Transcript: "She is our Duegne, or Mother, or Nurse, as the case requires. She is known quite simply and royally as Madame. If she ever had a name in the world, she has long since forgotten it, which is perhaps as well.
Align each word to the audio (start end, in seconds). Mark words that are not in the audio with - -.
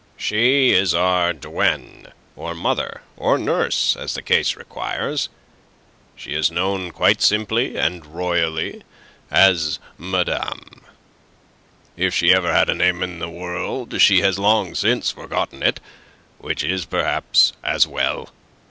"She 0.17 0.71
is 0.71 0.95
our 0.95 1.31
Duegne, 1.31 2.07
or 2.35 2.55
Mother, 2.55 3.03
or 3.17 3.37
Nurse, 3.37 3.95
as 3.95 4.15
the 4.15 4.23
case 4.23 4.55
requires. 4.55 5.29
She 6.15 6.33
is 6.33 6.49
known 6.49 6.89
quite 6.89 7.21
simply 7.21 7.77
and 7.77 8.03
royally 8.03 8.81
as 9.29 9.77
Madame. 9.99 10.81
If 11.95 12.15
she 12.15 12.33
ever 12.33 12.51
had 12.51 12.67
a 12.67 12.73
name 12.73 13.03
in 13.03 13.19
the 13.19 13.29
world, 13.29 14.01
she 14.01 14.21
has 14.21 14.39
long 14.39 14.73
since 14.73 15.11
forgotten 15.11 15.61
it, 15.61 15.79
which 16.39 16.63
is 16.63 16.85
perhaps 16.85 17.53
as 17.63 17.85
well. 17.85 18.29